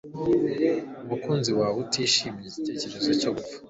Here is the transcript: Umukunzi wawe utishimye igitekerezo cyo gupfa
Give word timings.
Umukunzi 1.03 1.51
wawe 1.59 1.77
utishimye 1.83 2.43
igitekerezo 2.47 3.11
cyo 3.21 3.31
gupfa 3.35 3.57